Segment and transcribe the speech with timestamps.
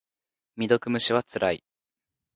[0.55, 1.63] 未読無視はつらい。